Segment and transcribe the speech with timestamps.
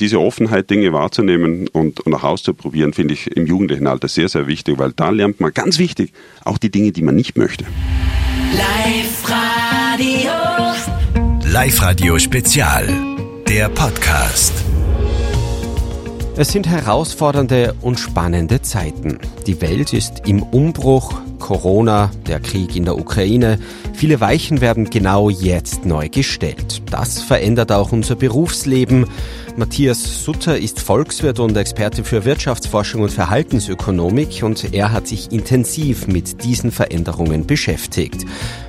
[0.00, 4.46] diese Offenheit, Dinge wahrzunehmen und, und auch auszuprobieren, finde ich im jugendlichen Alter sehr, sehr
[4.46, 6.12] wichtig, weil da lernt man ganz wichtig
[6.44, 7.64] auch die Dinge, die man nicht möchte.
[8.56, 10.30] Live Radio.
[11.44, 12.88] Live Radio Spezial.
[13.48, 14.52] Der Podcast.
[16.36, 19.18] Es sind herausfordernde und spannende Zeiten.
[19.46, 23.58] Die Welt ist im Umbruch, Corona, der Krieg in der Ukraine.
[23.92, 26.82] Viele Weichen werden genau jetzt neu gestellt.
[26.90, 29.06] Das verändert auch unser Berufsleben.
[29.56, 36.06] Matthias Sutter ist Volkswirt und Experte für Wirtschaftsforschung und Verhaltensökonomik und er hat sich intensiv
[36.06, 38.24] mit diesen Veränderungen beschäftigt.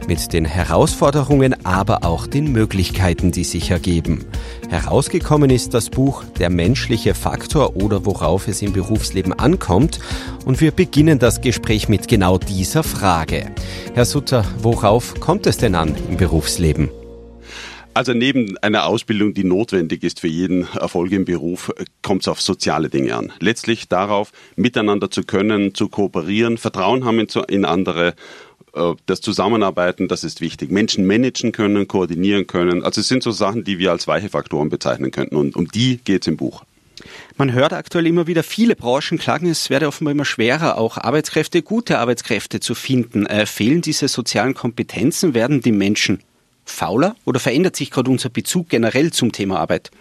[0.08, 4.26] Mit den Herausforderungen, aber auch den Möglichkeiten, die sich ergeben.
[4.70, 10.00] Herausgekommen ist das Buch Der menschliche Faktor oder worauf es im Berufsleben ankommt
[10.46, 13.52] und wir beginnen das Gespräch mit genau dieser Frage.
[13.94, 16.90] Herr Sutter, worauf kommt es denn an im Berufsleben?
[17.94, 22.42] Also neben einer Ausbildung, die notwendig ist für jeden Erfolg im Beruf, kommt es auf
[22.42, 23.34] soziale Dinge an.
[23.40, 28.16] Letztlich darauf, miteinander zu können, zu kooperieren, Vertrauen haben in andere
[28.74, 30.72] äh, das Zusammenarbeiten, das ist wichtig.
[30.72, 32.84] Menschen managen können, koordinieren können.
[32.84, 35.36] Also es sind so Sachen, die wir als weiche Faktoren bezeichnen könnten.
[35.36, 36.64] Und um die geht es im Buch.
[37.36, 41.62] Man hört aktuell immer wieder, viele Branchen klagen, es werde offenbar immer schwerer, auch Arbeitskräfte,
[41.62, 43.26] gute Arbeitskräfte zu finden.
[43.26, 45.34] Äh, fehlen diese sozialen Kompetenzen?
[45.34, 46.22] Werden die Menschen
[46.66, 49.92] fauler oder verändert sich gerade unser Bezug generell zum Thema Arbeit?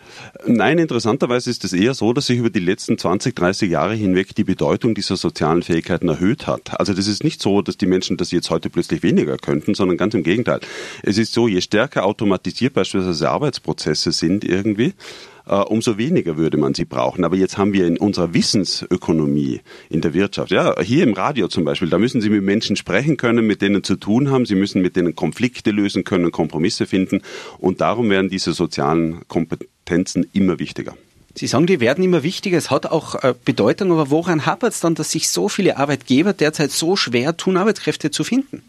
[0.46, 4.34] Nein, interessanterweise ist es eher so, dass sich über die letzten 20, 30 Jahre hinweg
[4.34, 6.78] die Bedeutung dieser sozialen Fähigkeiten erhöht hat.
[6.78, 9.96] Also das ist nicht so, dass die Menschen das jetzt heute plötzlich weniger könnten, sondern
[9.96, 10.60] ganz im Gegenteil.
[11.02, 14.94] Es ist so, je stärker automatisiert beispielsweise Arbeitsprozesse sind irgendwie,
[15.56, 17.24] umso weniger würde man sie brauchen.
[17.24, 21.64] Aber jetzt haben wir in unserer Wissensökonomie in der Wirtschaft, ja, hier im Radio zum
[21.64, 24.46] Beispiel, da müssen Sie mit Menschen sprechen können, mit denen zu tun haben.
[24.46, 27.22] Sie müssen mit denen Konflikte lösen können, Kompromisse finden.
[27.58, 30.94] Und darum werden diese sozialen Kompetenzen immer wichtiger.
[31.34, 32.58] Sie sagen, die werden immer wichtiger.
[32.58, 36.32] Es hat auch äh, Bedeutung, aber woran hapert es dann, dass sich so viele Arbeitgeber
[36.32, 38.62] derzeit so schwer tun, Arbeitskräfte zu finden?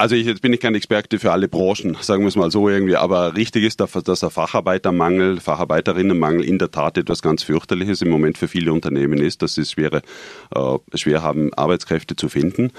[0.00, 2.70] Also ich, jetzt bin ich kein Experte für alle Branchen, sagen wir es mal so
[2.70, 8.08] irgendwie, aber richtig ist, dass der Facharbeitermangel, Facharbeiterinnenmangel in der Tat etwas ganz fürchterliches im
[8.08, 10.00] Moment für viele Unternehmen ist, dass sie es schwere,
[10.54, 12.72] äh, schwer haben, Arbeitskräfte zu finden.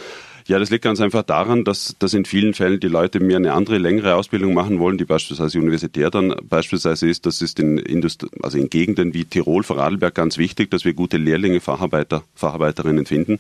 [0.47, 3.53] Ja, das liegt ganz einfach daran, dass, dass in vielen Fällen die Leute mehr eine
[3.53, 7.27] andere, längere Ausbildung machen wollen, die beispielsweise universitär dann beispielsweise ist.
[7.27, 11.17] Das ist in, Indust also in Gegenden wie Tirol, Vorarlberg ganz wichtig, dass wir gute
[11.17, 13.37] Lehrlinge, Facharbeiter, Facharbeiterinnen finden.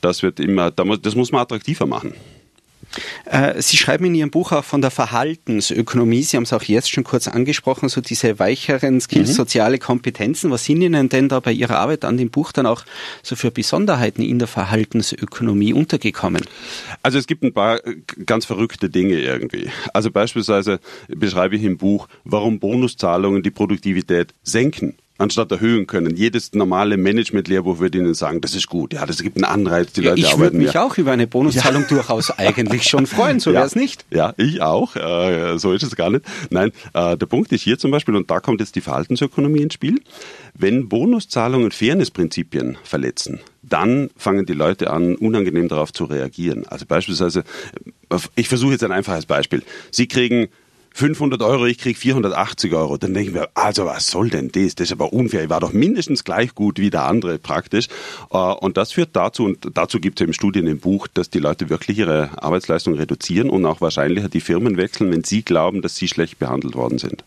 [0.00, 2.14] Das wird immer, das muss man attraktiver machen.
[3.24, 6.22] Äh, Sie schreiben in Ihrem Buch auch von der Verhaltensökonomie.
[6.22, 9.34] Sie haben es auch jetzt schon kurz angesprochen, so diese weicheren Skills, mhm.
[9.34, 10.50] soziale Kompetenzen.
[10.50, 12.84] Was sind Ihnen denn da bei Ihrer Arbeit an dem Buch dann auch
[13.22, 16.42] so für Besonderheiten in der Verhaltensökonomie untergekommen?
[17.02, 19.70] Also es gibt ein paar äh, ganz verrückte Dinge irgendwie.
[19.92, 26.16] Also beispielsweise beschreibe ich im Buch, warum Bonuszahlungen die Produktivität senken anstatt erhöhen können.
[26.16, 28.92] Jedes normale Management-Lehrbuch würde Ihnen sagen, das ist gut.
[28.92, 30.40] Ja, das gibt einen Anreiz, die ja, Leute ich arbeiten.
[30.40, 30.84] Ich würde mich ja.
[30.84, 31.88] auch über eine Bonuszahlung ja.
[31.88, 33.56] durchaus eigentlich schon freuen, so ja.
[33.56, 34.04] wäre es nicht.
[34.10, 34.96] Ja, ich auch.
[34.96, 36.24] Äh, so ist es gar nicht.
[36.50, 39.74] Nein, äh, der Punkt ist hier zum Beispiel, und da kommt jetzt die Verhaltensökonomie ins
[39.74, 40.00] Spiel,
[40.54, 46.66] wenn Bonuszahlungen Fairnessprinzipien verletzen, dann fangen die Leute an, unangenehm darauf zu reagieren.
[46.68, 47.44] Also beispielsweise,
[48.10, 49.62] äh, ich versuche jetzt ein einfaches Beispiel.
[49.90, 50.48] Sie kriegen
[50.96, 52.96] 500 Euro, ich krieg 480 Euro.
[52.96, 54.76] Dann denken wir, also was soll denn das?
[54.76, 55.44] Das ist aber unfair.
[55.44, 57.88] Ich war doch mindestens gleich gut wie der andere praktisch.
[58.30, 61.38] Äh, und das führt dazu, und dazu gibt es eben Studien im Buch, dass die
[61.38, 65.96] Leute wirklich ihre Arbeitsleistung reduzieren und auch wahrscheinlicher die Firmen wechseln, wenn sie glauben, dass
[65.96, 67.24] sie schlecht behandelt worden sind.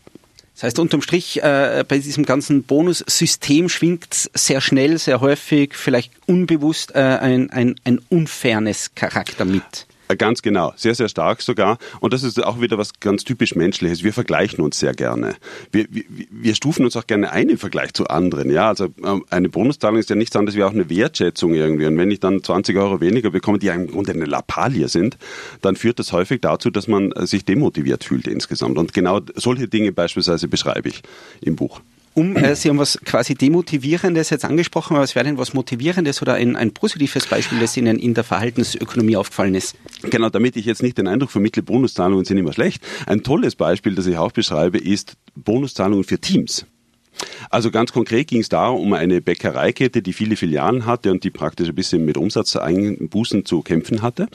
[0.54, 6.10] Das heißt, unterm Strich, äh, bei diesem ganzen Bonussystem schwingt sehr schnell, sehr häufig, vielleicht
[6.26, 9.86] unbewusst äh, ein, ein, ein unfairness Charakter mit.
[10.10, 11.78] Äh, ganz genau, sehr, sehr stark sogar.
[12.00, 14.02] Und das ist auch wieder was ganz typisch Menschliches.
[14.02, 15.36] Wir vergleichen uns sehr gerne.
[15.70, 18.50] Wir, wir, wir stufen uns auch gerne ein im Vergleich zu anderen.
[18.50, 21.86] Ja, also ähm, eine Bonuszahlung ist ja nichts anderes wie auch eine Wertschätzung irgendwie.
[21.86, 25.16] Und wenn ich dann 20 Euro weniger bekomme, die ja im Grunde eine Lappalie sind,
[25.62, 28.78] dann führt das häufig dazu, dass man äh, sich demotiviert fühlt insgesamt.
[28.78, 31.02] Und genau solche Dinge beispielsweise beschreibe ich
[31.40, 31.80] im Buch
[32.14, 36.20] um, äh, Sie haben was quasi Demotivierendes jetzt angesprochen, aber was wäre denn was Motivierendes
[36.22, 39.76] oder ein, ein positives Beispiel, das Ihnen in der Verhaltensökonomie aufgefallen ist?
[40.02, 42.82] Genau, damit ich jetzt nicht den Eindruck vermittle, Bonuszahlungen sind immer schlecht.
[43.06, 46.66] Ein tolles Beispiel, das ich auch beschreibe, ist Bonuszahlungen für Teams.
[47.48, 51.30] Also ganz konkret ging es da um eine Bäckereikette, die viele Filialen hatte und die
[51.30, 54.28] praktisch ein bisschen mit Umsatzeinbußen zu kämpfen hatte.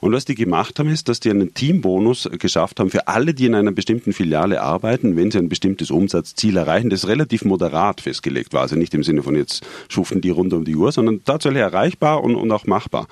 [0.00, 3.46] Und was die gemacht haben, ist, dass die einen Teambonus geschafft haben für alle, die
[3.46, 8.52] in einer bestimmten Filiale arbeiten, wenn sie ein bestimmtes Umsatzziel erreichen, das relativ moderat festgelegt
[8.52, 8.62] war.
[8.62, 12.22] Also nicht im Sinne von jetzt schuften die rund um die Uhr, sondern tatsächlich erreichbar
[12.22, 13.06] und, und auch machbar.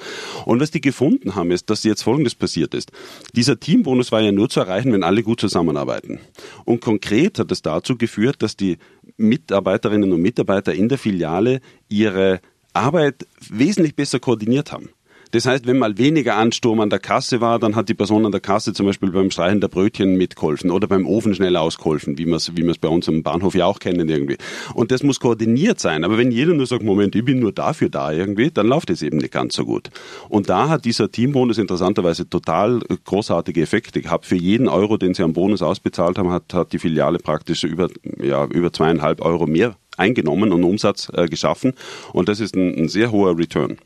[0.44, 2.92] Und was die gefunden haben, ist, dass jetzt Folgendes passiert ist.
[3.34, 6.20] Dieser Teambonus war ja nur zu erreichen, wenn alle gut zusammenarbeiten.
[6.64, 8.78] Und konkret hat es dazu geführt, dass die
[9.18, 12.40] Mitarbeiterinnen und Mitarbeiter in der Filiale ihre
[12.72, 14.88] Arbeit wesentlich besser koordiniert haben.
[15.30, 18.32] Das heißt, wenn mal weniger Ansturm an der Kasse war, dann hat die Person an
[18.32, 22.26] der Kasse zum Beispiel beim Streichen der Brötchen mitgeholfen oder beim Ofen schnell ausgeholfen, wie
[22.26, 24.38] wir es wie bei uns am Bahnhof ja auch kennen irgendwie.
[24.75, 26.04] Und das muss koordiniert sein.
[26.04, 29.02] Aber wenn jeder nur sagt, Moment, ich bin nur dafür da irgendwie, dann läuft es
[29.02, 29.90] eben nicht ganz so gut.
[30.28, 34.25] Und da hat dieser Teambonus interessanterweise total großartige Effekte gehabt.
[34.25, 37.88] Für jeden Euro, den sie am Bonus ausbezahlt haben, hat, hat die Filiale praktisch über,
[38.22, 41.75] ja, über zweieinhalb Euro mehr eingenommen und Umsatz äh, geschaffen.
[42.12, 43.78] Und das ist ein, ein sehr hoher Return.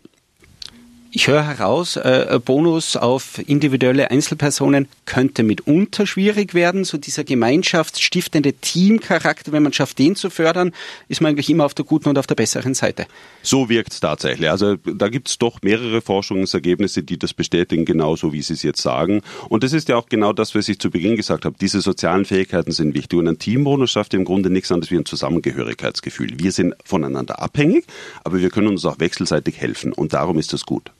[1.14, 6.84] Ich höre heraus, äh, Bonus auf individuelle Einzelpersonen könnte mitunter schwierig werden.
[6.84, 10.72] So dieser gemeinschaftsstiftende Teamcharakter, wenn man schafft, den zu fördern,
[11.08, 13.04] ist man eigentlich immer auf der guten und auf der besseren Seite.
[13.42, 14.48] So wirkt es tatsächlich.
[14.48, 18.80] Also da gibt es doch mehrere Forschungsergebnisse, die das bestätigen, genauso wie Sie es jetzt
[18.80, 19.20] sagen.
[19.50, 21.56] Und das ist ja auch genau das, was ich zu Beginn gesagt habe.
[21.60, 23.18] Diese sozialen Fähigkeiten sind wichtig.
[23.18, 26.38] Und ein Teambonus schafft im Grunde nichts anderes wie ein Zusammengehörigkeitsgefühl.
[26.38, 27.84] Wir sind voneinander abhängig,
[28.24, 29.92] aber wir können uns auch wechselseitig helfen.
[29.92, 30.90] Und darum ist das gut.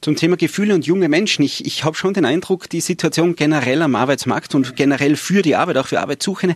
[0.00, 1.44] Zum Thema Gefühle und junge Menschen.
[1.44, 5.56] Ich, ich habe schon den Eindruck, die Situation generell am Arbeitsmarkt und generell für die
[5.56, 6.54] Arbeit, auch für Arbeitssuchende,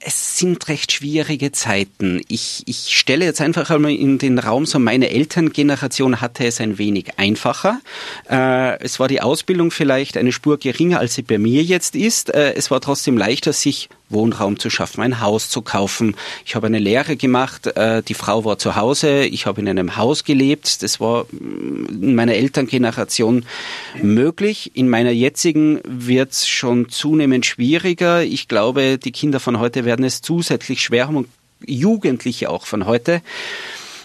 [0.00, 2.22] es sind recht schwierige Zeiten.
[2.28, 6.78] Ich, ich stelle jetzt einfach einmal in den Raum, so meine Elterngeneration hatte es ein
[6.78, 7.80] wenig einfacher.
[8.30, 12.32] Äh, es war die Ausbildung vielleicht eine Spur geringer, als sie bei mir jetzt ist.
[12.32, 16.16] Äh, es war trotzdem leichter, sich Wohnraum zu schaffen, ein Haus zu kaufen.
[16.44, 19.96] Ich habe eine Lehre gemacht, äh, die Frau war zu Hause, ich habe in einem
[19.96, 20.82] Haus gelebt.
[20.82, 23.44] Das war mm, in meiner Elterngeneration
[24.02, 24.72] möglich.
[24.74, 28.22] In meiner jetzigen wird es schon zunehmend schwieriger.
[28.22, 31.28] Ich glaube, die Kinder von heute werden es zusätzlich schwer haben und
[31.66, 33.22] Jugendliche auch von heute.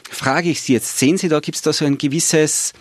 [0.09, 2.73] Frage ich Sie jetzt, sehen Sie da, gibt es da so ein gewisses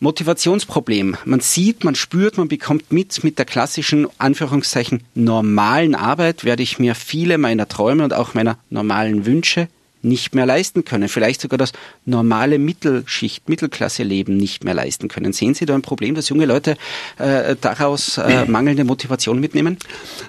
[0.00, 1.16] Motivationsproblem.
[1.24, 6.78] Man sieht, man spürt, man bekommt mit, mit der klassischen, Anführungszeichen, normalen Arbeit werde ich
[6.78, 9.68] mir viele meiner Träume und auch meiner normalen Wünsche
[10.02, 11.72] nicht mehr leisten können, vielleicht sogar das
[12.04, 15.32] normale Mittelschicht, Mittelklasse-Leben nicht mehr leisten können.
[15.32, 16.76] Sehen Sie da ein Problem, dass junge Leute
[17.18, 19.78] äh, daraus äh, mangelnde Motivation mitnehmen?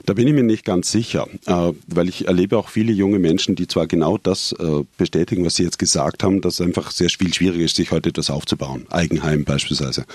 [0.06, 3.56] Da bin ich mir nicht ganz sicher, äh, weil ich erlebe auch viele junge Menschen,
[3.56, 7.10] die zwar genau das äh, bestätigen, was Sie jetzt gesagt haben, dass es einfach sehr
[7.10, 10.06] viel schwieriger ist, sich heute etwas aufzubauen, Eigenheim beispielsweise.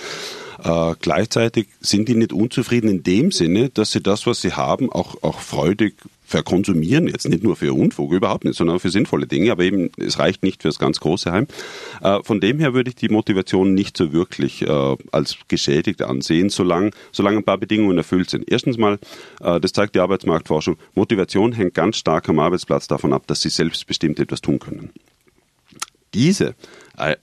[0.62, 4.90] Äh, gleichzeitig sind die nicht unzufrieden in dem Sinne, dass sie das, was sie haben,
[4.90, 5.94] auch, auch freudig
[6.26, 10.19] verkonsumieren, jetzt nicht nur für Unfug, überhaupt nicht, sondern für sinnvolle Dinge, aber eben es
[10.19, 11.46] reicht nicht fürs ganz große Heim.
[12.02, 16.50] Äh, von dem her würde ich die Motivation nicht so wirklich äh, als geschädigt ansehen,
[16.50, 18.50] solange, solange ein paar Bedingungen erfüllt sind.
[18.50, 18.99] Erstens mal,
[19.40, 23.50] äh, das zeigt die Arbeitsmarktforschung, Motivation hängt ganz stark am Arbeitsplatz davon ab, dass sie
[23.50, 24.90] selbstbestimmt etwas tun können.
[26.12, 26.55] Diese
[26.99, 27.17] äh,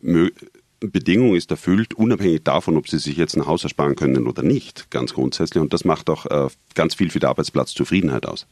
[0.91, 4.89] Bedingung ist erfüllt, unabhängig davon, ob sie sich jetzt ein Haus ersparen können oder nicht,
[4.91, 5.61] ganz grundsätzlich.
[5.61, 8.47] Und das macht auch äh, ganz viel für die Arbeitsplatzzufriedenheit aus.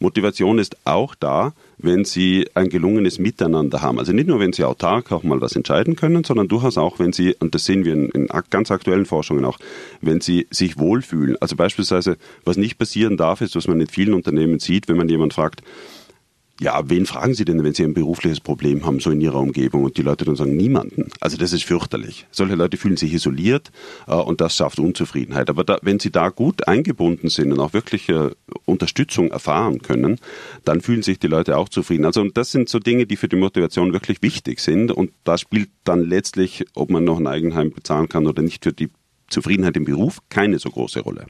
[0.00, 3.98] Motivation ist auch da, wenn sie ein gelungenes Miteinander haben.
[3.98, 7.12] Also nicht nur, wenn sie autark auch mal was entscheiden können, sondern durchaus auch, wenn
[7.12, 9.58] sie, und das sehen wir in, in ganz aktuellen Forschungen auch,
[10.00, 11.36] wenn sie sich wohlfühlen.
[11.40, 15.08] Also beispielsweise, was nicht passieren darf, ist, was man in vielen Unternehmen sieht, wenn man
[15.08, 15.62] jemand fragt,
[16.60, 19.84] ja, wen fragen Sie denn, wenn Sie ein berufliches Problem haben, so in Ihrer Umgebung?
[19.84, 21.08] Und die Leute dann sagen, niemanden.
[21.20, 22.26] Also das ist fürchterlich.
[22.32, 23.70] Solche Leute fühlen sich isoliert
[24.08, 25.50] äh, und das schafft Unzufriedenheit.
[25.50, 28.30] Aber da, wenn Sie da gut eingebunden sind und auch wirklich äh,
[28.64, 30.18] Unterstützung erfahren können,
[30.64, 32.04] dann fühlen sich die Leute auch zufrieden.
[32.04, 34.90] Also und das sind so Dinge, die für die Motivation wirklich wichtig sind.
[34.90, 38.72] Und da spielt dann letztlich, ob man noch ein Eigenheim bezahlen kann oder nicht, für
[38.72, 38.88] die
[39.28, 41.26] Zufriedenheit im Beruf keine so große Rolle.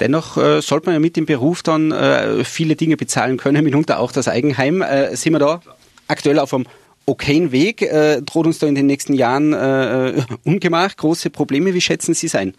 [0.00, 3.98] Dennoch äh, sollte man ja mit dem Beruf dann äh, viele Dinge bezahlen können, mitunter
[3.98, 4.82] auch das Eigenheim.
[4.82, 5.60] Äh, sind wir da
[6.08, 6.66] aktuell auf einem
[7.06, 7.82] okayen Weg?
[7.82, 11.72] Äh, droht uns da in den nächsten Jahren äh, Ungemach, große Probleme?
[11.74, 12.54] Wie schätzen Sie es ein?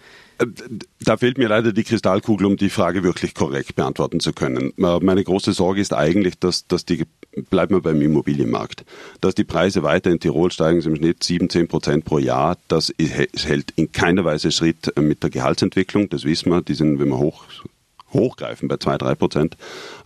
[1.02, 4.72] Da fehlt mir leider die Kristallkugel, um die Frage wirklich korrekt beantworten zu können.
[4.76, 7.06] Meine große Sorge ist eigentlich, dass, dass die,
[7.50, 8.86] bleiben wir beim Immobilienmarkt,
[9.20, 12.58] dass die Preise weiter in Tirol steigen, im Schnitt 7, 10 Prozent pro Jahr.
[12.68, 16.10] Das hält in keiner Weise Schritt mit der Gehaltsentwicklung.
[16.10, 16.62] Das wissen wir.
[16.62, 17.46] Die sind, wenn wir hoch
[18.14, 19.58] hochgreifen bei 2, 3 Prozent.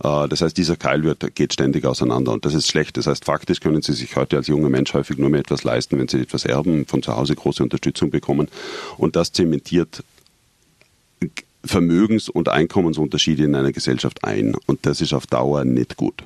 [0.02, 2.96] Äh, das heißt, dieser Keil wird, geht ständig auseinander und das ist schlecht.
[2.96, 5.98] Das heißt, faktisch können Sie sich heute als junger Mensch häufig nur mehr etwas leisten,
[5.98, 8.48] wenn Sie etwas erben, von zu Hause große Unterstützung bekommen
[8.98, 10.02] und das zementiert
[11.64, 14.54] Vermögens- und Einkommensunterschiede in einer Gesellschaft ein.
[14.66, 16.24] Und das ist auf Dauer nicht gut.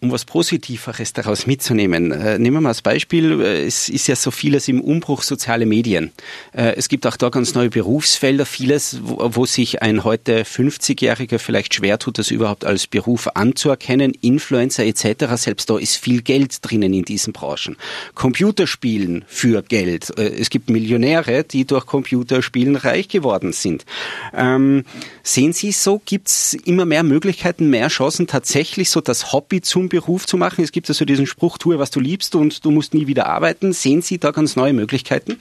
[0.00, 2.12] Um was Positiveres daraus mitzunehmen.
[2.12, 5.64] Äh, nehmen wir mal als Beispiel, äh, es ist ja so vieles im Umbruch soziale
[5.64, 6.12] Medien.
[6.52, 11.38] Äh, es gibt auch da ganz neue Berufsfelder, vieles, wo, wo sich ein heute 50-Jähriger
[11.38, 14.12] vielleicht schwer tut, das überhaupt als Beruf anzuerkennen.
[14.20, 15.34] Influencer etc.
[15.36, 17.76] Selbst da ist viel Geld drinnen in diesen Branchen.
[18.14, 20.16] Computerspielen für Geld.
[20.18, 23.86] Äh, es gibt Millionäre, die durch Computerspielen reich geworden sind.
[24.34, 24.84] Ähm,
[25.22, 29.85] sehen Sie so, gibt es immer mehr Möglichkeiten, mehr Chancen, tatsächlich so das Hobby zum
[29.88, 30.62] Beruf zu machen?
[30.62, 33.72] Es gibt also diesen Spruch, tue, was du liebst und du musst nie wieder arbeiten.
[33.72, 35.38] Sehen Sie da ganz neue Möglichkeiten?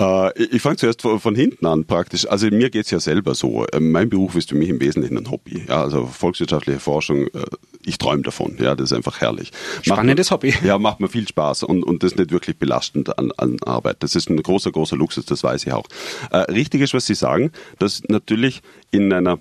[0.00, 2.26] Äh, ich fange zuerst von, von, hinten an praktisch.
[2.26, 3.66] Also mir geht's ja selber so.
[3.66, 5.64] Äh, mein Beruf ist für mich im Wesentlichen ein Hobby.
[5.68, 7.44] Ja, also volkswirtschaftliche Forschung, äh,
[7.84, 8.56] ich träume davon.
[8.60, 9.52] Ja, das ist einfach herrlich.
[9.82, 10.54] Spannendes macht, Hobby.
[10.64, 13.98] Ja, macht mir viel Spaß und, und das ist nicht wirklich belastend an, an Arbeit.
[14.00, 15.86] Das ist ein großer, großer Luxus, das weiß ich auch.
[16.30, 19.38] Äh, richtig ist, was Sie sagen, dass natürlich in einer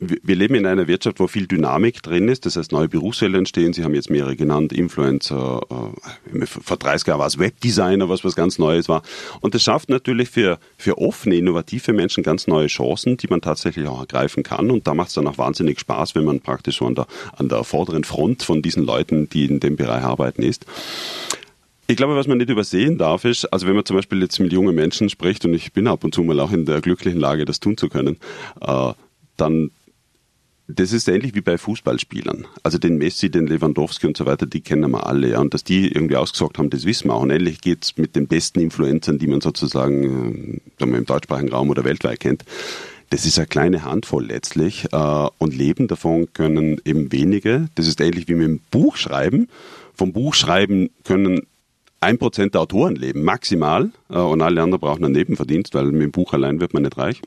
[0.00, 2.46] wir leben in einer Wirtschaft, wo viel Dynamik drin ist.
[2.46, 3.74] Das heißt, neue Berufsfelder entstehen.
[3.74, 8.34] Sie haben jetzt mehrere genannt, Influencer, äh, vor 30 Jahren war es Webdesigner, was was
[8.34, 9.02] ganz Neues war.
[9.40, 13.86] Und das schafft natürlich für, für offene, innovative Menschen ganz neue Chancen, die man tatsächlich
[13.88, 14.70] auch ergreifen kann.
[14.70, 17.50] Und da macht es dann auch wahnsinnig Spaß, wenn man praktisch so an der, an
[17.50, 20.64] der vorderen Front von diesen Leuten, die in dem Bereich arbeiten, ist.
[21.88, 24.52] Ich glaube, was man nicht übersehen darf, ist, also wenn man zum Beispiel jetzt mit
[24.52, 27.44] jungen Menschen spricht, und ich bin ab und zu mal auch in der glücklichen Lage,
[27.44, 28.16] das tun zu können,
[28.60, 28.92] äh,
[29.36, 29.70] dann
[30.74, 32.46] das ist ähnlich wie bei Fußballspielern.
[32.62, 35.30] Also den Messi, den Lewandowski und so weiter, die kennen wir alle.
[35.30, 35.40] Ja.
[35.40, 37.22] Und dass die irgendwie ausgesorgt haben, das wissen wir auch.
[37.22, 41.84] Und ähnlich geht's mit den besten Influencern, die man sozusagen äh, im deutschsprachigen Raum oder
[41.84, 42.44] weltweit kennt.
[43.10, 44.86] Das ist eine kleine Handvoll letztlich.
[44.92, 47.68] Äh, und leben davon können eben wenige.
[47.74, 49.48] Das ist ähnlich wie mit dem Buchschreiben.
[49.94, 51.42] Vom Buchschreiben können
[52.00, 53.90] ein Prozent der Autoren leben, maximal.
[54.08, 56.96] Äh, und alle anderen brauchen einen Nebenverdienst, weil mit dem Buch allein wird man nicht
[56.96, 57.20] reich.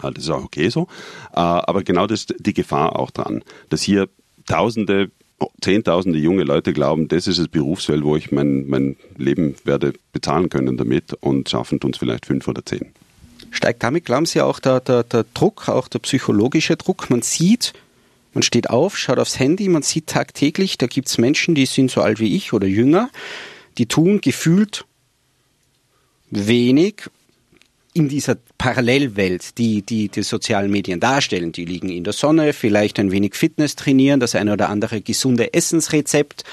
[0.00, 0.88] Ah, das ist auch okay so.
[1.32, 4.08] Ah, aber genau das ist die Gefahr auch dran, dass hier
[4.46, 5.10] Tausende,
[5.62, 10.50] Zehntausende junge Leute glauben, das ist das Berufsfeld, wo ich mein, mein Leben werde bezahlen
[10.50, 12.92] können damit und schaffen tun es vielleicht fünf oder zehn.
[13.50, 17.08] Steigt damit, glauben Sie, auch der, der, der Druck, auch der psychologische Druck?
[17.08, 17.72] Man sieht,
[18.32, 21.90] man steht auf, schaut aufs Handy, man sieht tagtäglich, da gibt es Menschen, die sind
[21.90, 23.10] so alt wie ich oder jünger,
[23.78, 24.84] die tun gefühlt
[26.30, 27.08] wenig
[27.94, 31.52] in dieser Parallelwelt, die, die die sozialen Medien darstellen.
[31.52, 35.54] Die liegen in der Sonne, vielleicht ein wenig Fitness trainieren, das eine oder andere gesunde
[35.54, 36.44] Essensrezept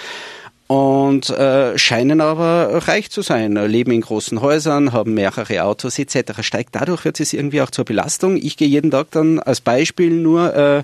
[0.67, 6.41] und äh, scheinen aber reich zu sein, leben in großen Häusern, haben mehrere Autos etc.
[6.43, 8.37] Steigt dadurch wird es irgendwie auch zur Belastung.
[8.37, 10.83] Ich gehe jeden Tag dann als Beispiel nur äh,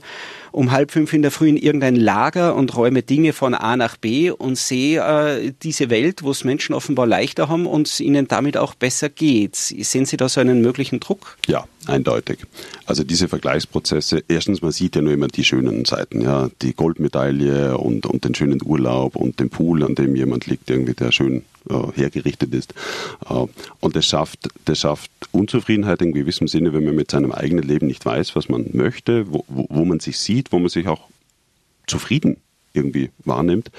[0.58, 3.96] um halb fünf in der Früh in irgendein Lager und räume Dinge von A nach
[3.96, 8.28] B und sehe äh, diese Welt, wo es Menschen offenbar leichter haben und es ihnen
[8.28, 9.56] damit auch besser geht.
[9.56, 11.38] Sehen Sie da so einen möglichen Druck?
[11.46, 12.40] Ja, eindeutig.
[12.88, 17.78] Also diese Vergleichsprozesse, erstens, man sieht ja nur immer die schönen Seiten, ja, die Goldmedaille
[17.78, 21.44] und, und den schönen Urlaub und den Pool, an dem jemand liegt, irgendwie, der schön
[21.96, 22.74] hergerichtet ist.
[23.30, 23.46] Äh,
[23.80, 27.88] und das schafft, das schafft Unzufriedenheit in gewissem Sinne, wenn man mit seinem eigenen Leben
[27.88, 31.10] nicht weiß, was man möchte, wo, wo man sich sieht, wo man sich auch
[31.88, 32.38] zufrieden
[32.74, 33.72] irgendwie wahrnimmt.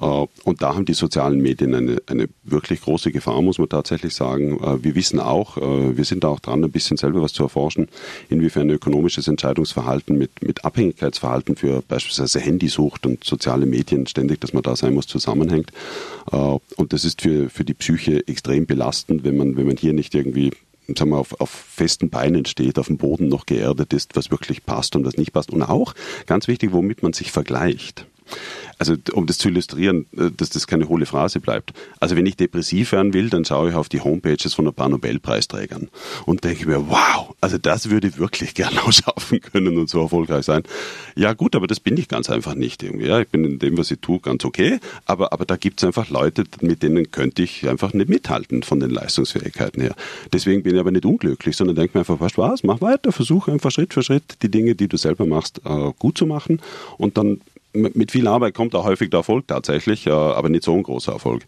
[0.00, 4.14] Äh, und da haben die sozialen Medien eine, eine wirklich große Gefahr, muss man tatsächlich
[4.14, 4.58] sagen.
[4.62, 7.88] Äh, wir wissen auch, äh, wir sind auch dran, ein bisschen selber was zu erforschen,
[8.28, 14.62] inwiefern ökonomisches Entscheidungsverhalten mit, mit Abhängigkeitsverhalten für beispielsweise Handysucht und soziale Medien ständig, dass man
[14.62, 15.72] da sein muss, zusammenhängt.
[16.26, 20.14] Und das ist für, für die Psyche extrem belastend, wenn man, wenn man hier nicht
[20.14, 20.50] irgendwie
[20.88, 24.64] sagen wir, auf, auf festen Beinen steht, auf dem Boden noch geerdet ist, was wirklich
[24.64, 25.50] passt und was nicht passt.
[25.50, 25.94] Und auch,
[26.26, 28.06] ganz wichtig, womit man sich vergleicht.
[28.78, 31.72] Also um das zu illustrieren, äh, dass das keine hohle Phrase bleibt.
[32.00, 34.88] Also wenn ich depressiv werden will, dann schaue ich auf die Homepages von ein paar
[34.88, 35.88] Nobelpreisträgern
[36.26, 40.00] und denke mir, wow, also das würde ich wirklich gerne auch schaffen können und so
[40.00, 40.62] erfolgreich sein.
[41.14, 43.06] Ja gut, aber das bin ich ganz einfach nicht irgendwie.
[43.06, 45.86] Ja, ich bin in dem, was ich tue, ganz okay, aber, aber da gibt es
[45.86, 49.94] einfach Leute, mit denen könnte ich einfach nicht mithalten von den Leistungsfähigkeiten her.
[50.32, 53.52] Deswegen bin ich aber nicht unglücklich, sondern denke mir einfach, was Spaß, mach weiter, versuche
[53.52, 56.60] einfach Schritt für Schritt die Dinge, die du selber machst, äh, gut zu machen
[56.98, 57.40] und dann
[57.76, 61.44] mit viel Arbeit kommt auch häufig der Erfolg tatsächlich, aber nicht so ein großer Erfolg.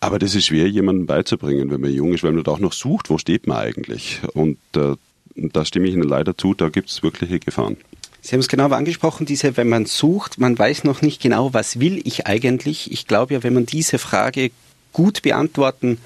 [0.00, 2.72] Aber das ist schwer, jemandem beizubringen, wenn man jung ist, weil man da auch noch
[2.72, 4.20] sucht, wo steht man eigentlich.
[4.34, 4.94] Und äh,
[5.34, 7.76] da stimme ich Ihnen leider zu, da gibt es wirkliche Gefahren.
[8.20, 11.78] Sie haben es genau angesprochen, diese, wenn man sucht, man weiß noch nicht genau, was
[11.78, 12.90] will ich eigentlich.
[12.90, 14.50] Ich glaube ja, wenn man diese Frage
[14.92, 15.98] gut beantworten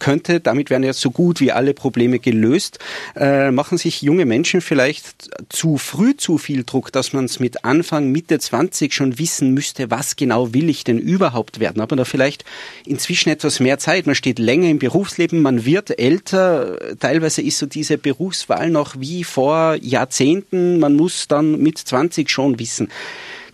[0.00, 2.80] könnte, damit wären ja so gut wie alle Probleme gelöst.
[3.14, 7.64] Äh, machen sich junge Menschen vielleicht zu früh zu viel Druck, dass man es mit
[7.64, 11.80] Anfang, Mitte 20 schon wissen müsste, was genau will ich denn überhaupt werden?
[11.80, 12.44] Aber da vielleicht
[12.84, 14.06] inzwischen etwas mehr Zeit.
[14.06, 16.78] Man steht länger im Berufsleben, man wird älter.
[16.98, 20.78] Teilweise ist so diese Berufswahl noch wie vor Jahrzehnten.
[20.78, 22.88] Man muss dann mit 20 schon wissen.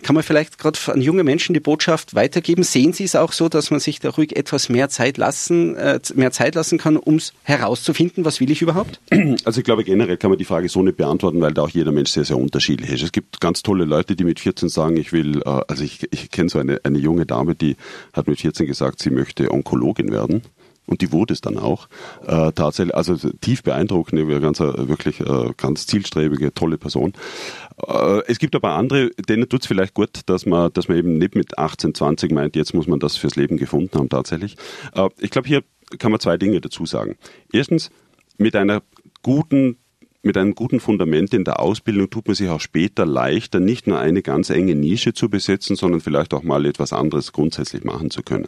[0.07, 2.63] Kann man vielleicht gerade an junge Menschen die Botschaft weitergeben?
[2.63, 5.99] Sehen Sie es auch so, dass man sich da ruhig etwas mehr Zeit lassen, äh,
[6.15, 9.01] mehr Zeit lassen kann, um es herauszufinden, was will ich überhaupt?
[9.43, 11.91] Also ich glaube generell kann man die Frage so nicht beantworten, weil da auch jeder
[11.91, 13.03] Mensch sehr, sehr unterschiedlich ist.
[13.03, 16.31] Es gibt ganz tolle Leute, die mit 14 sagen, ich will, äh, also ich, ich
[16.31, 17.75] kenne so eine, eine junge Dame, die
[18.13, 20.41] hat mit 14 gesagt, sie möchte Onkologin werden.
[20.87, 21.87] Und die wurde es dann auch.
[22.25, 27.13] Äh, tatsächlich, also tief beeindruckend, ganz, wirklich äh, ganz zielstrebige, tolle Person.
[27.85, 31.17] Äh, es gibt aber andere, denen tut es vielleicht gut, dass man, dass man eben
[31.17, 34.55] nicht mit 18, 20 meint, jetzt muss man das fürs Leben gefunden haben tatsächlich.
[34.95, 35.63] Äh, ich glaube, hier
[35.99, 37.17] kann man zwei Dinge dazu sagen.
[37.51, 37.91] Erstens,
[38.37, 38.81] mit einer
[39.21, 39.77] guten
[40.23, 43.99] mit einem guten Fundament in der Ausbildung tut man sich auch später leichter, nicht nur
[43.99, 48.23] eine ganz enge Nische zu besetzen, sondern vielleicht auch mal etwas anderes grundsätzlich machen zu
[48.23, 48.47] können.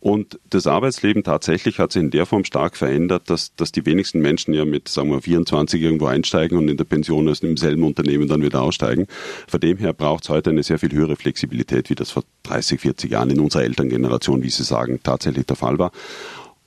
[0.00, 4.20] Und das Arbeitsleben tatsächlich hat sich in der Form stark verändert, dass, dass die wenigsten
[4.20, 7.84] Menschen ja mit, sagen wir, 24 irgendwo einsteigen und in der Pension aus dem selben
[7.84, 9.06] Unternehmen dann wieder aussteigen.
[9.46, 12.80] Von dem her braucht es heute eine sehr viel höhere Flexibilität, wie das vor 30,
[12.80, 15.92] 40 Jahren in unserer Elterngeneration, wie Sie sagen, tatsächlich der Fall war.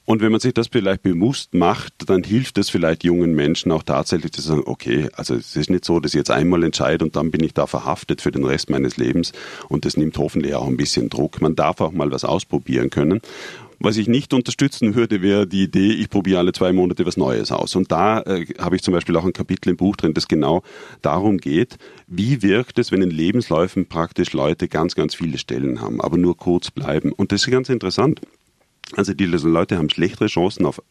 [0.05, 3.83] Und wenn man sich das vielleicht bewusst macht, dann hilft es vielleicht jungen Menschen auch
[3.83, 7.15] tatsächlich zu sagen, okay, also es ist nicht so, dass ich jetzt einmal entscheide und
[7.15, 9.31] dann bin ich da verhaftet für den Rest meines Lebens
[9.69, 11.41] und das nimmt hoffentlich auch ein bisschen Druck.
[11.41, 13.21] Man darf auch mal was ausprobieren können.
[13.79, 17.51] Was ich nicht unterstützen würde, wäre die Idee, ich probiere alle zwei Monate was Neues
[17.51, 17.75] aus.
[17.75, 20.63] Und da äh, habe ich zum Beispiel auch ein Kapitel im Buch drin, das genau
[21.01, 25.99] darum geht, wie wirkt es, wenn in Lebensläufen praktisch Leute ganz, ganz viele Stellen haben,
[25.99, 27.11] aber nur kurz bleiben.
[27.11, 28.21] Und das ist ganz interessant.
[28.95, 30.81] Also die Leute haben schlechtere Chancen auf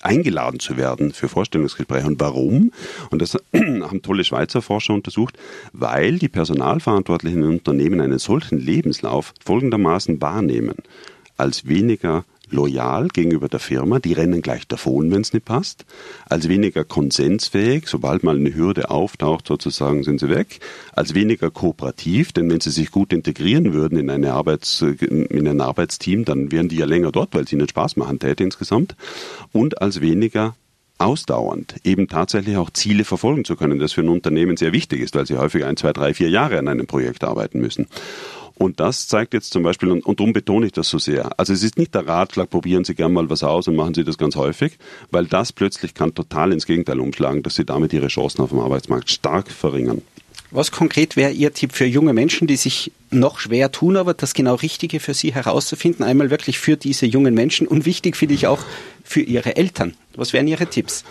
[0.00, 2.06] eingeladen zu werden für Vorstellungsgespräche.
[2.06, 2.72] Und warum?
[3.10, 5.38] Und das haben tolle Schweizer Forscher untersucht,
[5.72, 10.76] weil die Personalverantwortlichen in Unternehmen einen solchen Lebenslauf folgendermaßen wahrnehmen.
[11.36, 15.84] Als weniger loyal gegenüber der Firma, die rennen gleich davon, wenn es nicht passt,
[16.28, 20.60] als weniger konsensfähig, sobald mal eine Hürde auftaucht, sozusagen sind sie weg,
[20.92, 25.60] als weniger kooperativ, denn wenn sie sich gut integrieren würden in, eine Arbeits, in ein
[25.60, 28.96] Arbeitsteam, dann wären die ja länger dort, weil es ihnen Spaß machen täte insgesamt,
[29.52, 30.54] und als weniger
[30.98, 35.14] ausdauernd, eben tatsächlich auch Ziele verfolgen zu können, das für ein Unternehmen sehr wichtig ist,
[35.14, 37.86] weil sie häufig ein, zwei, drei, vier Jahre an einem Projekt arbeiten müssen.
[38.58, 41.30] Und das zeigt jetzt zum Beispiel, und, und darum betone ich das so sehr.
[41.38, 44.02] Also es ist nicht der Ratschlag, probieren Sie gern mal was aus und machen Sie
[44.02, 44.78] das ganz häufig,
[45.12, 48.58] weil das plötzlich kann total ins Gegenteil umschlagen, dass Sie damit Ihre Chancen auf dem
[48.58, 50.02] Arbeitsmarkt stark verringern.
[50.50, 54.32] Was konkret wäre Ihr Tipp für junge Menschen, die sich noch schwer tun, aber das
[54.32, 56.04] genau Richtige für sie herauszufinden?
[56.04, 58.60] Einmal wirklich für diese jungen Menschen und wichtig finde ich auch
[59.04, 59.94] für ihre Eltern.
[60.16, 61.04] Was wären Ihre Tipps?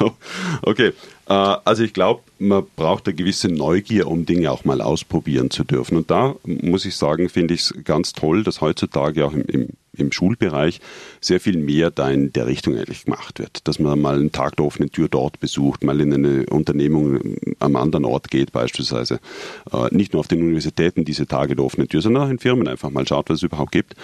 [0.62, 0.92] okay,
[1.28, 5.64] äh, also ich glaube, man braucht eine gewisse Neugier, um Dinge auch mal ausprobieren zu
[5.64, 5.96] dürfen.
[5.96, 9.68] Und da muss ich sagen, finde ich es ganz toll, dass heutzutage auch im, im,
[9.96, 10.80] im, Schulbereich
[11.20, 13.66] sehr viel mehr da in der Richtung eigentlich gemacht wird.
[13.66, 17.76] Dass man mal einen Tag der offenen Tür dort besucht, mal in eine Unternehmung am
[17.76, 19.20] anderen Ort geht beispielsweise.
[19.72, 22.68] Äh, nicht nur auf den Universitäten diese Tage der offenen Tür, sondern auch in Firmen
[22.68, 23.94] einfach mal schaut, was es überhaupt gibt.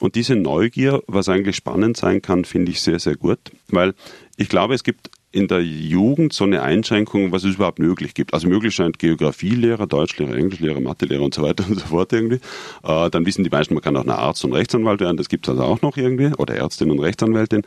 [0.00, 3.94] Und diese Neugier, was eigentlich spannend sein kann, finde ich sehr, sehr gut, weil
[4.36, 8.32] ich glaube, es gibt in der Jugend so eine Einschränkung, was es überhaupt möglich gibt.
[8.32, 12.40] Also möglich scheint Geografielehrer, Deutschlehrer, Englischlehrer, Mathelehrer und so weiter und so fort irgendwie.
[12.82, 15.46] Äh, dann wissen die meisten, man kann auch eine Arzt und Rechtsanwalt werden, das gibt
[15.46, 17.62] es also auch noch irgendwie, oder Ärztin und Rechtsanwältin.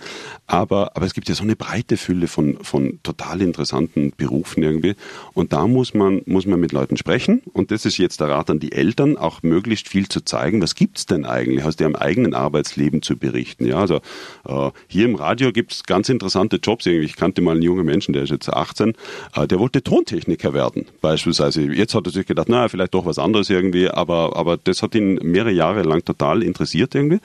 [0.48, 4.96] Aber, aber es gibt ja so eine breite Fülle von, von total interessanten Berufen irgendwie.
[5.34, 7.44] Und da muss man, muss man mit Leuten sprechen.
[7.54, 10.64] Und das ist jetzt der Rat an die Eltern, auch möglichst viel zu zeigen.
[10.64, 13.68] Was gibt's denn eigentlich aus ihrem eigenen Arbeitsleben zu berichten?
[13.68, 14.02] Ja, also
[14.48, 17.06] äh, hier im Radio gibt's ganz interessante Jobs irgendwie.
[17.06, 18.94] Ich kannte mal ein junger Mensch, der ist jetzt 18,
[19.36, 21.62] äh, der wollte Tontechniker werden, beispielsweise.
[21.62, 24.96] Jetzt hat er sich gedacht, naja, vielleicht doch was anderes irgendwie, aber, aber das hat
[24.96, 27.20] ihn mehrere Jahre lang total interessiert irgendwie.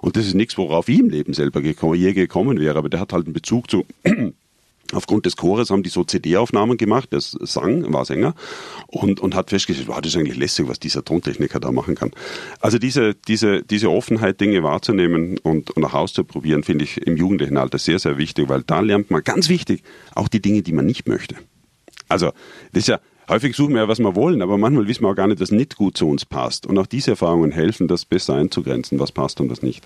[0.00, 3.00] Und das ist nichts, worauf ich im Leben selber gekommen, je gekommen wäre, aber der
[3.00, 3.84] hat halt einen Bezug zu
[4.92, 8.34] Aufgrund des Chores haben die so CD-Aufnahmen gemacht, das sang, war Sänger
[8.86, 12.10] und, und hat festgestellt, wow, das ist eigentlich lässig, was dieser Tontechniker da machen kann.
[12.60, 17.56] Also diese, diese, diese Offenheit, Dinge wahrzunehmen und, und auch auszuprobieren, finde ich im jugendlichen
[17.56, 19.82] Alter sehr, sehr wichtig, weil da lernt man ganz wichtig
[20.14, 21.36] auch die Dinge, die man nicht möchte.
[22.08, 22.32] Also,
[22.72, 25.16] das ist ja, häufig suchen wir ja, was wir wollen, aber manchmal wissen wir auch
[25.16, 26.66] gar nicht, was nicht gut zu uns passt.
[26.66, 29.84] Und auch diese Erfahrungen helfen, das besser einzugrenzen, was passt und was nicht.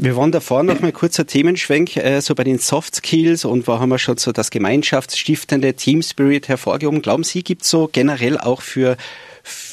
[0.00, 3.80] Wir waren davor noch mal kurzer Themenschwenk, äh, so bei den Soft Skills und wo
[3.80, 7.02] haben wir schon so das gemeinschaftsstiftende Team Spirit hervorgehoben.
[7.02, 8.96] Glauben Sie, gibt es so generell auch für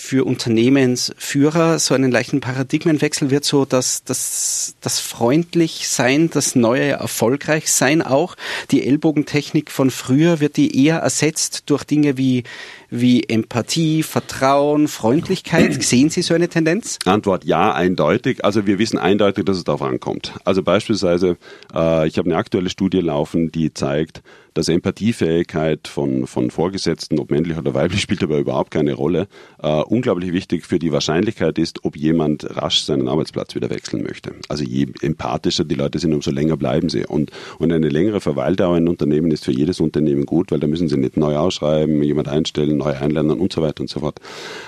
[0.06, 6.92] für Unternehmensführer so einen leichten Paradigmenwechsel wird so, dass das, das freundlich sein, das neue
[6.92, 8.36] erfolgreich sein auch.
[8.70, 12.44] Die Ellbogentechnik von früher wird die eher ersetzt durch Dinge wie
[12.92, 15.74] wie Empathie, Vertrauen, Freundlichkeit.
[15.84, 17.00] Sehen Sie so eine Tendenz?
[17.06, 18.46] Antwort ja, eindeutig.
[18.46, 20.34] Also wir wissen eindeutig, dass es darauf ankommt.
[20.46, 21.38] Also beispielsweise,
[21.74, 24.22] äh, ich habe eine aktuelle Studie laufen, die zeigt,
[24.56, 29.28] dass Empathiefähigkeit von, von Vorgesetzten, ob männlich oder weiblich, spielt aber überhaupt keine Rolle,
[29.62, 34.34] äh, unglaublich wichtig für die Wahrscheinlichkeit ist, ob jemand rasch seinen Arbeitsplatz wieder wechseln möchte.
[34.48, 37.06] Also je empathischer die Leute sind, umso länger bleiben sie.
[37.06, 40.88] Und, und eine längere Verweildauer in Unternehmen ist für jedes Unternehmen gut, weil da müssen
[40.88, 44.20] sie nicht neu ausschreiben, jemand einstellen, neu einlernen und so weiter und so fort.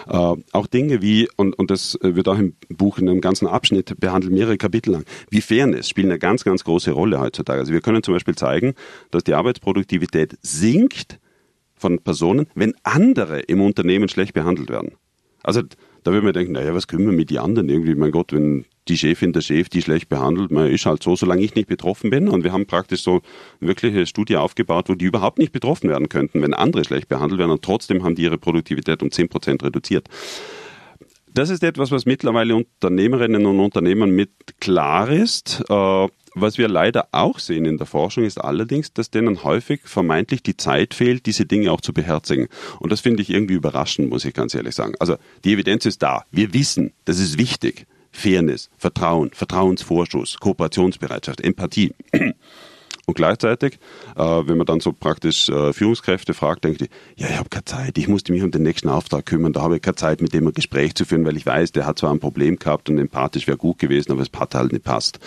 [0.10, 3.98] Äh, auch Dinge wie, und, und das wird auch im Buch in einem ganzen Abschnitt
[4.02, 7.62] behandelt, mehrere Kapitel lang, wie Fairness spielen eine ganz, ganz große Rolle heutzutage.
[7.62, 8.74] Also wir können zum Beispiel zeigen,
[9.12, 11.20] dass die Arbeitsproduktion Produktivität sinkt
[11.76, 14.94] von Personen, wenn andere im Unternehmen schlecht behandelt werden.
[15.44, 15.62] Also
[16.04, 17.94] da würde man denken, naja, was können wir mit die anderen irgendwie?
[17.94, 21.44] Mein Gott, wenn die Chefin, der Chef die schlecht behandelt, man ist halt so, solange
[21.44, 22.28] ich nicht betroffen bin.
[22.28, 23.22] Und wir haben praktisch so
[23.60, 27.52] wirkliche Studie aufgebaut, wo die überhaupt nicht betroffen werden könnten, wenn andere schlecht behandelt werden.
[27.52, 30.08] Und trotzdem haben die ihre Produktivität um 10 Prozent reduziert.
[31.38, 35.64] Das ist etwas, was mittlerweile Unternehmerinnen und Unternehmern mit klar ist.
[35.70, 40.42] Äh, was wir leider auch sehen in der Forschung ist allerdings, dass denen häufig vermeintlich
[40.42, 42.48] die Zeit fehlt, diese Dinge auch zu beherzigen.
[42.80, 44.96] Und das finde ich irgendwie überraschend, muss ich ganz ehrlich sagen.
[45.00, 46.24] Also die Evidenz ist da.
[46.32, 47.86] Wir wissen, das ist wichtig.
[48.12, 51.94] Fairness, Vertrauen, Vertrauensvorschuss, Kooperationsbereitschaft, Empathie.
[53.10, 53.80] Und gleichzeitig,
[54.18, 57.64] äh, wenn man dann so praktisch äh, Führungskräfte fragt, denkt die, ja, ich habe keine
[57.64, 60.34] Zeit, ich musste mich um den nächsten Auftrag kümmern, da habe ich keine Zeit, mit
[60.34, 62.98] dem ein Gespräch zu führen, weil ich weiß, der hat zwar ein Problem gehabt und
[62.98, 65.20] empathisch wäre gut gewesen, aber es hat halt nicht passt.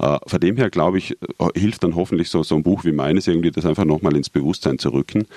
[0.00, 2.90] Äh, von dem her, glaube ich, äh, hilft dann hoffentlich so, so ein Buch wie
[2.90, 5.28] meines irgendwie, das einfach nochmal ins Bewusstsein zu rücken,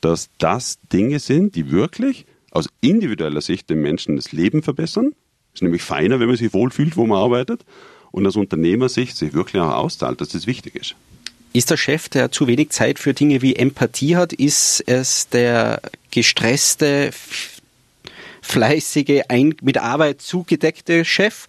[0.00, 5.16] dass das Dinge sind, die wirklich aus individueller Sicht den Menschen das Leben verbessern.
[5.52, 7.64] Ist nämlich feiner, wenn man sich wohlfühlt, wo man arbeitet.
[8.12, 10.94] Und aus Unternehmersicht sich wirklich auch auszahlt, dass das wichtig ist.
[11.52, 15.80] Ist der Chef, der zu wenig Zeit für Dinge wie Empathie hat, ist es der
[16.12, 17.10] gestresste,
[18.40, 19.22] fleißige,
[19.60, 21.46] mit Arbeit zugedeckte Chef?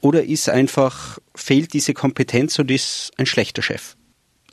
[0.00, 3.96] Oder ist einfach, fehlt diese Kompetenz und ist ein schlechter Chef?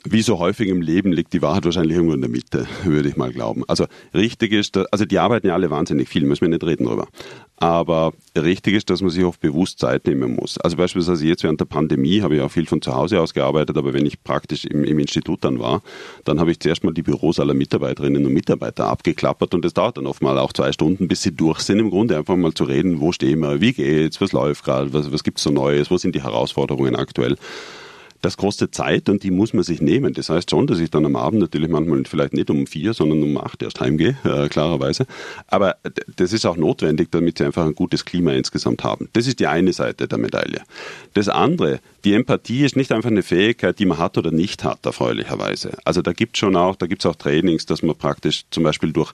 [0.04, 3.16] Wie so häufig im Leben liegt die Wahrheit wahrscheinlich irgendwo in der Mitte, würde ich
[3.16, 3.64] mal glauben.
[3.68, 3.84] Also
[4.14, 7.06] richtig ist, also die arbeiten ja alle wahnsinnig viel, müssen wir nicht reden drüber.
[7.58, 10.56] Aber richtig ist, dass man sich oft bewusst Zeit nehmen muss.
[10.56, 13.76] Also beispielsweise jetzt während der Pandemie habe ich auch viel von zu Hause aus gearbeitet,
[13.76, 15.82] aber wenn ich praktisch im, im Institut dann war,
[16.24, 19.98] dann habe ich zuerst mal die Büros aller Mitarbeiterinnen und Mitarbeiter abgeklappert und es dauert
[19.98, 22.64] dann oft mal auch zwei Stunden, bis sie durch sind im Grunde, einfach mal zu
[22.64, 25.98] reden, wo stehen wir, wie geht's, was läuft gerade, was, was gibt's so Neues, wo
[25.98, 27.36] sind die Herausforderungen aktuell
[28.22, 30.12] das kostet Zeit und die muss man sich nehmen.
[30.12, 33.22] Das heißt schon, dass ich dann am Abend natürlich manchmal vielleicht nicht um vier, sondern
[33.22, 35.06] um acht erst heimgehe, äh, klarerweise.
[35.46, 35.76] Aber
[36.16, 39.08] das ist auch notwendig, damit sie einfach ein gutes Klima insgesamt haben.
[39.12, 40.62] Das ist die eine Seite der Medaille.
[41.14, 44.84] Das andere, die Empathie ist nicht einfach eine Fähigkeit, die man hat oder nicht hat,
[44.84, 45.76] erfreulicherweise.
[45.84, 48.62] Also da gibt es schon auch, da gibt es auch Trainings, dass man praktisch zum
[48.62, 49.12] Beispiel durch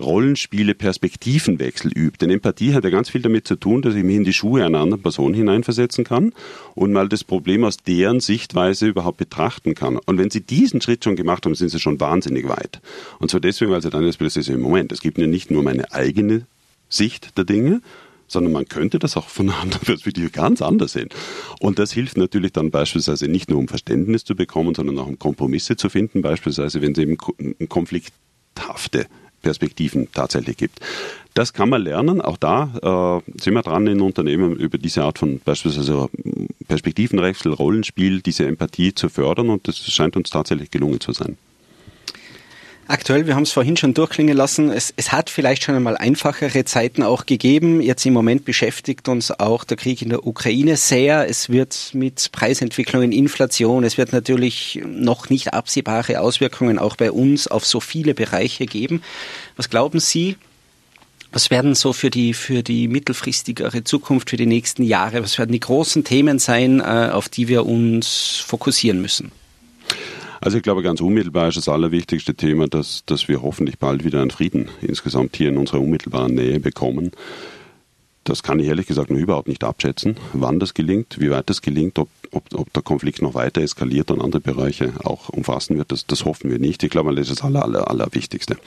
[0.00, 2.18] Rollenspiele Perspektivenwechsel übt.
[2.20, 4.64] Denn Empathie hat ja ganz viel damit zu tun, dass ich mich in die Schuhe
[4.64, 6.32] einer anderen Person hineinversetzen kann
[6.74, 9.98] und mal das Problem aus deren Sichtweise überhaupt betrachten kann.
[9.98, 12.80] Und wenn Sie diesen Schritt schon gemacht haben, sind Sie schon wahnsinnig weit.
[13.18, 15.62] Und zwar deswegen, weil Sie dann jetzt plötzlich im Moment, es gibt ja nicht nur
[15.62, 16.46] meine eigene
[16.88, 17.80] Sicht der Dinge,
[18.28, 21.08] sondern man könnte das auch von einer anderen Perspektive ganz anders sehen.
[21.60, 25.18] Und das hilft natürlich dann beispielsweise nicht nur um Verständnis zu bekommen, sondern auch um
[25.18, 27.16] Kompromisse zu finden, beispielsweise wenn Sie eben
[27.68, 29.06] konflikthafte
[29.42, 30.80] Perspektiven tatsächlich gibt.
[31.34, 32.20] Das kann man lernen.
[32.20, 36.08] Auch da äh, sind wir dran in Unternehmen über diese Art von beispielsweise
[36.66, 41.38] Perspektivenwechsel, Rollenspiel, diese Empathie zu fördern und das scheint uns tatsächlich gelungen zu sein.
[42.90, 46.64] Aktuell, wir haben es vorhin schon durchklingen lassen, es, es hat vielleicht schon einmal einfachere
[46.64, 47.82] Zeiten auch gegeben.
[47.82, 51.28] Jetzt im Moment beschäftigt uns auch der Krieg in der Ukraine sehr.
[51.28, 57.46] Es wird mit Preisentwicklungen, Inflation, es wird natürlich noch nicht absehbare Auswirkungen auch bei uns
[57.46, 59.02] auf so viele Bereiche geben.
[59.58, 60.36] Was glauben Sie,
[61.30, 65.52] was werden so für die, für die mittelfristigere Zukunft, für die nächsten Jahre, was werden
[65.52, 69.30] die großen Themen sein, äh, auf die wir uns fokussieren müssen?
[70.40, 74.22] Also ich glaube, ganz unmittelbar ist das allerwichtigste Thema, dass, dass wir hoffentlich bald wieder
[74.22, 77.12] einen Frieden insgesamt hier in unserer unmittelbaren Nähe bekommen.
[78.24, 81.62] Das kann ich ehrlich gesagt noch überhaupt nicht abschätzen, wann das gelingt, wie weit das
[81.62, 85.90] gelingt, ob, ob, ob der Konflikt noch weiter eskaliert und andere Bereiche auch umfassen wird.
[85.92, 86.82] Das, das hoffen wir nicht.
[86.82, 88.58] Ich glaube, das ist das Aller, Aller, Allerwichtigste.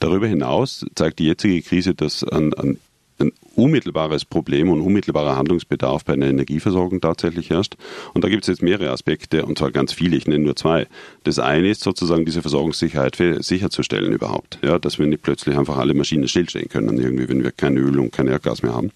[0.00, 2.78] Darüber hinaus zeigt die jetzige Krise, dass ein, ein
[3.20, 7.76] ein unmittelbares Problem und unmittelbarer Handlungsbedarf bei einer Energieversorgung tatsächlich herrscht.
[8.14, 10.86] Und da gibt es jetzt mehrere Aspekte, und zwar ganz viele, ich nenne nur zwei.
[11.24, 14.58] Das eine ist sozusagen diese Versorgungssicherheit sicherzustellen überhaupt.
[14.62, 17.98] Ja, dass wir nicht plötzlich einfach alle Maschinen stillstehen können, irgendwie, wenn wir kein Öl
[17.98, 18.92] und kein Erdgas mehr haben.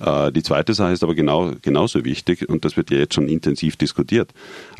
[0.00, 3.28] Äh, die zweite Sache ist aber genau, genauso wichtig, und das wird ja jetzt schon
[3.28, 4.30] intensiv diskutiert.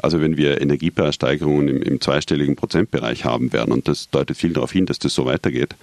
[0.01, 4.71] Also wenn wir Energiepreissteigerungen im, im zweistelligen Prozentbereich haben werden, und das deutet viel darauf
[4.71, 5.75] hin, dass das so weitergeht,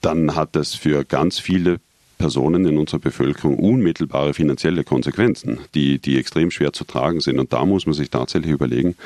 [0.00, 1.80] dann hat das für ganz viele
[2.18, 7.38] Personen in unserer Bevölkerung unmittelbare finanzielle Konsequenzen, die, die extrem schwer zu tragen sind.
[7.38, 8.96] Und da muss man sich tatsächlich überlegen,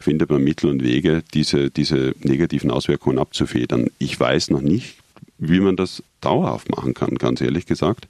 [0.00, 3.90] findet man Mittel und Wege, diese, diese negativen Auswirkungen abzufedern.
[3.98, 4.96] Ich weiß noch nicht,
[5.38, 8.08] wie man das dauerhaft machen kann, ganz ehrlich gesagt.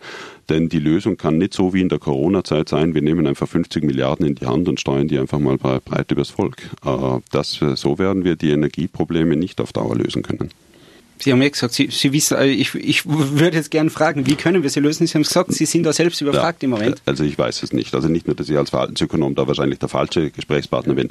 [0.49, 3.85] Denn die Lösung kann nicht so wie in der Corona-Zeit sein, wir nehmen einfach 50
[3.85, 6.57] Milliarden in die Hand und steuern die einfach mal breit übers Volk.
[6.85, 10.51] Äh, das, so werden wir die Energieprobleme nicht auf Dauer lösen können.
[11.21, 14.35] Sie haben ja gesagt, Sie, Sie wissen, äh, ich, ich würde jetzt gerne fragen, wie
[14.35, 15.07] können wir sie lösen?
[15.07, 17.03] Sie haben gesagt, Sie sind da selbst überfragt ja, im Moment.
[17.07, 17.95] Also ich weiß es nicht.
[17.95, 21.11] Also nicht nur, dass ich als Verhaltensökonom da wahrscheinlich der falsche Gesprächspartner bin,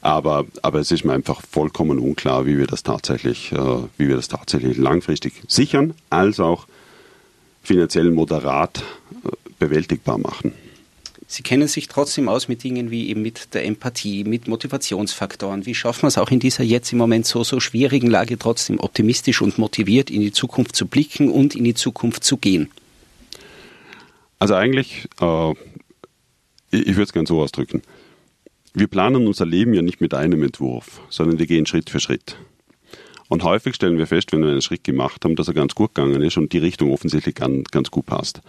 [0.00, 3.56] aber, aber es ist mir einfach vollkommen unklar, wie wir das tatsächlich, äh,
[3.96, 6.66] wie wir das tatsächlich langfristig sichern, als auch
[7.62, 8.82] finanziell moderat
[9.24, 9.28] äh,
[9.58, 10.52] bewältigbar machen.
[11.26, 15.66] Sie kennen sich trotzdem aus mit Dingen wie eben mit der Empathie, mit Motivationsfaktoren.
[15.66, 18.78] Wie schaffen wir es auch in dieser jetzt im Moment so, so schwierigen Lage trotzdem
[18.78, 22.70] optimistisch und motiviert in die Zukunft zu blicken und in die Zukunft zu gehen?
[24.38, 25.50] Also eigentlich, äh,
[26.70, 27.82] ich, ich würde es gerne so ausdrücken.
[28.74, 32.36] Wir planen unser Leben ja nicht mit einem Entwurf, sondern wir gehen Schritt für Schritt.
[33.28, 35.94] Und häufig stellen wir fest, wenn wir einen Schritt gemacht haben, dass er ganz gut
[35.94, 38.42] gegangen ist und die Richtung offensichtlich ganz, ganz gut passt.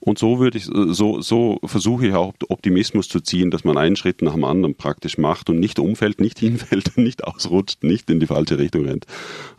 [0.00, 3.96] Und so würde ich, so, so versuche ich auch Optimismus zu ziehen, dass man einen
[3.96, 8.20] Schritt nach dem anderen praktisch macht und nicht umfällt, nicht hinfällt, nicht ausrutscht, nicht in
[8.20, 9.06] die falsche Richtung rennt.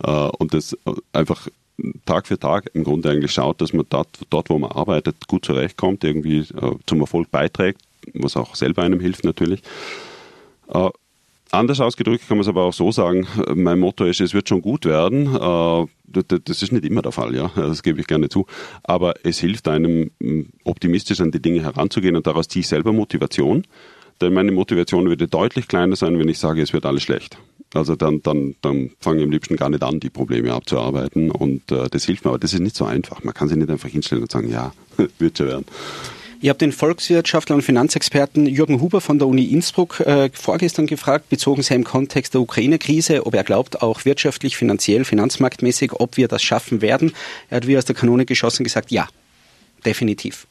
[0.04, 0.78] Äh, und das
[1.12, 1.48] einfach
[2.06, 5.46] Tag für Tag im Grunde eigentlich schaut, dass man dort, dort wo man arbeitet, gut
[5.46, 7.82] zurechtkommt, irgendwie äh, zum Erfolg beiträgt,
[8.14, 9.62] was auch selber einem hilft natürlich.
[11.52, 14.62] Anders ausgedrückt kann man es aber auch so sagen, mein Motto ist, es wird schon
[14.62, 15.34] gut werden.
[15.34, 15.86] Äh,
[16.44, 18.46] das ist nicht immer der Fall, ja, das gebe ich gerne zu.
[18.84, 20.12] Aber es hilft einem,
[20.64, 23.64] optimistisch an die Dinge heranzugehen und daraus ziehe ich selber Motivation.
[24.22, 27.38] Denn meine Motivation würde deutlich kleiner sein, wenn ich sage, es wird alles schlecht.
[27.74, 31.30] Also dann, dann, dann fange ich am liebsten gar nicht an, die Probleme abzuarbeiten.
[31.30, 33.24] Und äh, das hilft mir, aber das ist nicht so einfach.
[33.24, 34.72] Man kann sich nicht einfach hinstellen und sagen, ja,
[35.20, 35.66] wird schon werden.
[36.40, 41.30] Ihr habt den Volkswirtschaftler und Finanzexperten Jürgen Huber von der Uni Innsbruck äh, vorgestern gefragt,
[41.30, 46.44] bezogen im Kontext der Ukraine-Krise, ob er glaubt, auch wirtschaftlich, finanziell, finanzmarktmäßig, ob wir das
[46.44, 47.14] schaffen werden.
[47.50, 49.08] Er hat wie aus der Kanone geschossen gesagt, ja,
[49.84, 50.46] definitiv.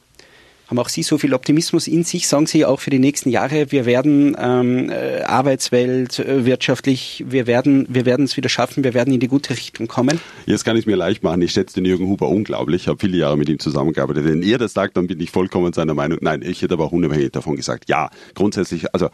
[0.67, 2.27] Haben auch Sie so viel Optimismus in sich?
[2.27, 7.47] Sagen Sie auch für die nächsten Jahre, wir werden ähm, äh, Arbeitswelt, äh, wirtschaftlich, wir
[7.47, 10.19] werden wir werden es wieder schaffen, wir werden in die gute Richtung kommen?
[10.45, 11.41] Jetzt kann ich es mir leicht machen.
[11.41, 12.81] Ich schätze den Jürgen Huber unglaublich.
[12.81, 14.25] Ich habe viele Jahre mit ihm zusammengearbeitet.
[14.25, 16.17] Wenn er das sagt, dann bin ich vollkommen seiner Meinung.
[16.19, 19.07] Nein, ich hätte aber auch unabhängig davon gesagt, ja, grundsätzlich, also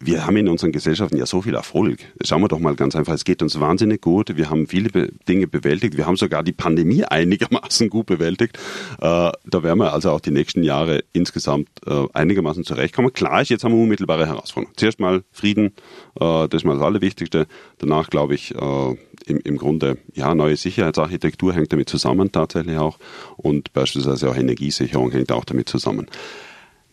[0.00, 1.98] wir haben in unseren Gesellschaften ja so viel Erfolg.
[2.22, 4.36] Schauen wir doch mal ganz einfach, es geht uns wahnsinnig gut.
[4.36, 5.96] Wir haben viele Be Dinge bewältigt.
[5.96, 8.58] Wir haben sogar die Pandemie einigermaßen gut bewältigt.
[9.00, 13.12] Äh, da werden wir also auch die nächsten Jahre insgesamt äh, einigermaßen zurechtkommen.
[13.12, 14.74] Klar ist, jetzt haben wir unmittelbare Herausforderungen.
[14.76, 15.72] Zuerst mal Frieden,
[16.20, 17.46] äh, das ist mal das Allerwichtigste.
[17.78, 18.96] Danach glaube ich, äh,
[19.26, 22.98] im, im Grunde, ja, neue Sicherheitsarchitektur hängt damit zusammen tatsächlich auch
[23.36, 26.06] und beispielsweise auch Energiesicherung hängt auch damit zusammen.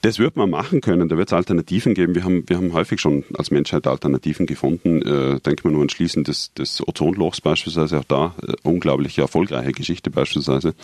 [0.04, 2.13] Das wird man machen können, da wird es Alternativen geben.
[2.13, 5.02] Wir haben, wir haben häufig schon als Menschheit Alternativen gefunden.
[5.02, 9.72] Äh, denken wir nur an Schließen des, des Ozonlochs beispielsweise, auch da äh, unglaublich erfolgreiche
[9.72, 10.76] Geschichte beispielsweise.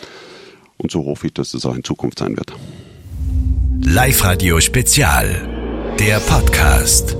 [0.78, 2.54] Und so hoffe ich, dass das auch in Zukunft sein wird.
[3.84, 7.14] Live Radio Spezial, der Podcast.